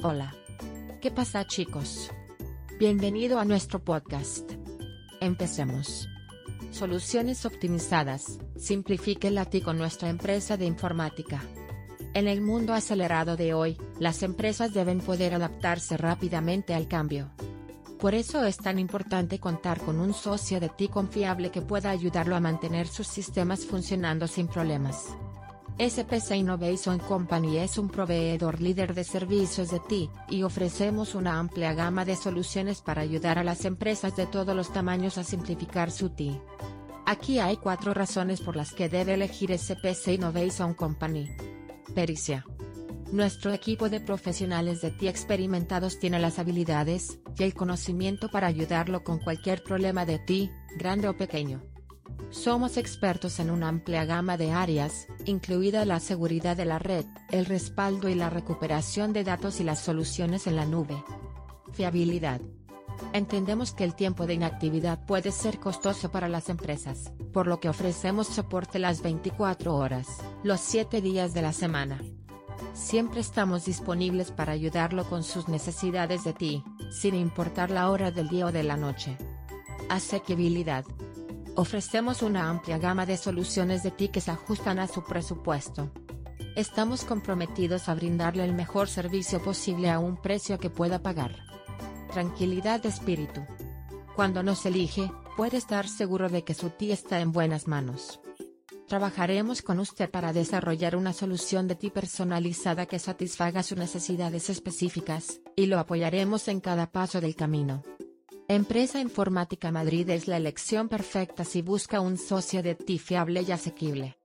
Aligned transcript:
Hola. 0.00 0.32
¿Qué 1.00 1.10
pasa 1.10 1.44
chicos? 1.44 2.12
Bienvenido 2.78 3.40
a 3.40 3.44
nuestro 3.44 3.80
podcast. 3.80 4.48
Empecemos. 5.20 6.08
Soluciones 6.70 7.44
optimizadas, 7.44 8.38
simplifique 8.56 9.28
TI 9.50 9.60
con 9.60 9.76
nuestra 9.76 10.08
empresa 10.08 10.56
de 10.56 10.66
informática. 10.66 11.42
En 12.14 12.28
el 12.28 12.42
mundo 12.42 12.74
acelerado 12.74 13.36
de 13.36 13.54
hoy, 13.54 13.76
las 13.98 14.22
empresas 14.22 14.72
deben 14.72 15.00
poder 15.00 15.34
adaptarse 15.34 15.96
rápidamente 15.96 16.74
al 16.74 16.86
cambio. 16.86 17.32
Por 17.98 18.14
eso 18.14 18.44
es 18.44 18.56
tan 18.56 18.78
importante 18.78 19.40
contar 19.40 19.80
con 19.80 19.98
un 19.98 20.14
socio 20.14 20.60
de 20.60 20.68
TI 20.68 20.86
confiable 20.86 21.50
que 21.50 21.62
pueda 21.62 21.90
ayudarlo 21.90 22.36
a 22.36 22.40
mantener 22.40 22.86
sus 22.86 23.08
sistemas 23.08 23.66
funcionando 23.66 24.28
sin 24.28 24.46
problemas. 24.46 25.08
SPC 25.78 26.34
Innovation 26.34 26.98
Company 26.98 27.58
es 27.58 27.78
un 27.78 27.88
proveedor 27.88 28.60
líder 28.60 28.94
de 28.94 29.04
servicios 29.04 29.70
de 29.70 29.78
TI, 29.78 30.10
y 30.28 30.42
ofrecemos 30.42 31.14
una 31.14 31.38
amplia 31.38 31.72
gama 31.72 32.04
de 32.04 32.16
soluciones 32.16 32.80
para 32.80 33.02
ayudar 33.02 33.38
a 33.38 33.44
las 33.44 33.64
empresas 33.64 34.16
de 34.16 34.26
todos 34.26 34.56
los 34.56 34.72
tamaños 34.72 35.18
a 35.18 35.24
simplificar 35.24 35.92
su 35.92 36.10
TI. 36.10 36.40
Aquí 37.06 37.38
hay 37.38 37.58
cuatro 37.58 37.94
razones 37.94 38.40
por 38.40 38.56
las 38.56 38.72
que 38.72 38.88
debe 38.88 39.14
elegir 39.14 39.56
SPC 39.56 40.08
Innovation 40.14 40.74
Company. 40.74 41.28
Pericia. 41.94 42.44
Nuestro 43.12 43.52
equipo 43.52 43.88
de 43.88 44.00
profesionales 44.00 44.80
de 44.82 44.90
TI 44.90 45.06
experimentados 45.06 46.00
tiene 46.00 46.18
las 46.18 46.40
habilidades 46.40 47.20
y 47.38 47.44
el 47.44 47.54
conocimiento 47.54 48.28
para 48.30 48.48
ayudarlo 48.48 49.04
con 49.04 49.20
cualquier 49.20 49.62
problema 49.62 50.04
de 50.04 50.18
TI, 50.18 50.50
grande 50.76 51.08
o 51.08 51.16
pequeño. 51.16 51.62
Somos 52.30 52.76
expertos 52.76 53.40
en 53.40 53.50
una 53.50 53.68
amplia 53.68 54.04
gama 54.04 54.36
de 54.36 54.52
áreas, 54.52 55.06
incluida 55.24 55.86
la 55.86 55.98
seguridad 55.98 56.56
de 56.56 56.66
la 56.66 56.78
red, 56.78 57.06
el 57.30 57.46
respaldo 57.46 58.08
y 58.10 58.14
la 58.14 58.28
recuperación 58.28 59.14
de 59.14 59.24
datos 59.24 59.60
y 59.60 59.64
las 59.64 59.80
soluciones 59.80 60.46
en 60.46 60.56
la 60.56 60.66
nube. 60.66 61.02
Fiabilidad. 61.72 62.40
Entendemos 63.14 63.72
que 63.72 63.84
el 63.84 63.94
tiempo 63.94 64.26
de 64.26 64.34
inactividad 64.34 65.06
puede 65.06 65.32
ser 65.32 65.58
costoso 65.58 66.10
para 66.10 66.28
las 66.28 66.50
empresas, 66.50 67.12
por 67.32 67.46
lo 67.46 67.60
que 67.60 67.70
ofrecemos 67.70 68.26
soporte 68.26 68.78
las 68.78 69.00
24 69.00 69.74
horas, 69.74 70.06
los 70.42 70.60
7 70.60 71.00
días 71.00 71.32
de 71.32 71.42
la 71.42 71.54
semana. 71.54 71.98
Siempre 72.74 73.20
estamos 73.20 73.64
disponibles 73.64 74.32
para 74.32 74.52
ayudarlo 74.52 75.08
con 75.08 75.22
sus 75.22 75.48
necesidades 75.48 76.24
de 76.24 76.34
ti, 76.34 76.64
sin 76.90 77.14
importar 77.14 77.70
la 77.70 77.90
hora 77.90 78.10
del 78.10 78.28
día 78.28 78.46
o 78.46 78.52
de 78.52 78.64
la 78.64 78.76
noche. 78.76 79.16
Asequibilidad. 79.88 80.84
Ofrecemos 81.58 82.22
una 82.22 82.48
amplia 82.48 82.78
gama 82.78 83.04
de 83.04 83.16
soluciones 83.16 83.82
de 83.82 83.90
TI 83.90 84.10
que 84.10 84.20
se 84.20 84.30
ajustan 84.30 84.78
a 84.78 84.86
su 84.86 85.02
presupuesto. 85.02 85.90
Estamos 86.54 87.02
comprometidos 87.02 87.88
a 87.88 87.96
brindarle 87.96 88.44
el 88.44 88.54
mejor 88.54 88.88
servicio 88.88 89.42
posible 89.42 89.90
a 89.90 89.98
un 89.98 90.22
precio 90.22 90.60
que 90.60 90.70
pueda 90.70 91.02
pagar. 91.02 91.34
Tranquilidad 92.12 92.80
de 92.80 92.90
espíritu. 92.90 93.40
Cuando 94.14 94.44
nos 94.44 94.64
elige, 94.66 95.10
puede 95.36 95.56
estar 95.56 95.88
seguro 95.88 96.28
de 96.28 96.44
que 96.44 96.54
su 96.54 96.70
TI 96.70 96.92
está 96.92 97.18
en 97.18 97.32
buenas 97.32 97.66
manos. 97.66 98.20
Trabajaremos 98.86 99.60
con 99.60 99.80
usted 99.80 100.08
para 100.08 100.32
desarrollar 100.32 100.94
una 100.94 101.12
solución 101.12 101.66
de 101.66 101.74
TI 101.74 101.90
personalizada 101.90 102.86
que 102.86 103.00
satisfaga 103.00 103.64
sus 103.64 103.78
necesidades 103.78 104.48
específicas, 104.48 105.40
y 105.56 105.66
lo 105.66 105.80
apoyaremos 105.80 106.46
en 106.46 106.60
cada 106.60 106.92
paso 106.92 107.20
del 107.20 107.34
camino. 107.34 107.82
Empresa 108.50 108.98
Informática 108.98 109.70
Madrid 109.70 110.08
es 110.08 110.26
la 110.26 110.38
elección 110.38 110.88
perfecta 110.88 111.44
si 111.44 111.60
busca 111.60 112.00
un 112.00 112.16
socio 112.16 112.62
de 112.62 112.74
TI 112.74 112.98
fiable 112.98 113.42
y 113.42 113.52
asequible. 113.52 114.16